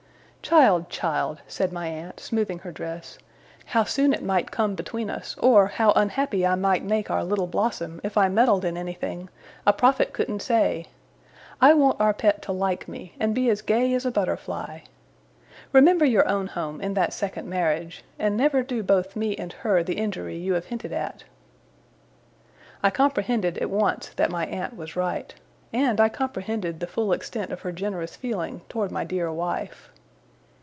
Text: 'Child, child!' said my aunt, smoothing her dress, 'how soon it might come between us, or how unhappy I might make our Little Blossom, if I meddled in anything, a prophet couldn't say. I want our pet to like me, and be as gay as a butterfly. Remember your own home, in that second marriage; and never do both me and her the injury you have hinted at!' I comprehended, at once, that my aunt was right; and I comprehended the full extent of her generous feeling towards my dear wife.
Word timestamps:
'Child, 0.43 0.89
child!' 0.89 1.39
said 1.47 1.71
my 1.71 1.87
aunt, 1.87 2.19
smoothing 2.19 2.59
her 2.59 2.71
dress, 2.73 3.17
'how 3.67 3.83
soon 3.85 4.11
it 4.11 4.23
might 4.23 4.49
come 4.51 4.73
between 4.75 5.07
us, 5.09 5.35
or 5.37 5.67
how 5.67 5.93
unhappy 5.95 6.45
I 6.47 6.55
might 6.55 6.83
make 6.83 7.09
our 7.11 7.23
Little 7.23 7.45
Blossom, 7.47 8.01
if 8.03 8.17
I 8.17 8.27
meddled 8.27 8.65
in 8.65 8.75
anything, 8.75 9.29
a 9.67 9.71
prophet 9.71 10.11
couldn't 10.13 10.41
say. 10.41 10.87
I 11.61 11.73
want 11.75 12.01
our 12.01 12.13
pet 12.13 12.41
to 12.41 12.51
like 12.51 12.87
me, 12.89 13.13
and 13.19 13.33
be 13.35 13.49
as 13.51 13.61
gay 13.61 13.93
as 13.93 14.03
a 14.05 14.11
butterfly. 14.11 14.79
Remember 15.71 16.03
your 16.05 16.27
own 16.27 16.47
home, 16.47 16.81
in 16.81 16.95
that 16.95 17.13
second 17.13 17.47
marriage; 17.47 18.03
and 18.19 18.35
never 18.35 18.61
do 18.63 18.81
both 18.83 19.15
me 19.15 19.35
and 19.37 19.53
her 19.53 19.83
the 19.83 19.93
injury 19.99 20.35
you 20.35 20.55
have 20.55 20.65
hinted 20.65 20.91
at!' 20.91 21.23
I 22.83 22.89
comprehended, 22.89 23.59
at 23.59 23.69
once, 23.69 24.09
that 24.15 24.31
my 24.31 24.47
aunt 24.47 24.75
was 24.75 24.95
right; 24.97 25.33
and 25.71 26.01
I 26.01 26.09
comprehended 26.09 26.79
the 26.81 26.87
full 26.87 27.13
extent 27.13 27.51
of 27.51 27.61
her 27.61 27.71
generous 27.71 28.15
feeling 28.17 28.61
towards 28.69 28.91
my 28.91 29.03
dear 29.05 29.31
wife. 29.31 29.87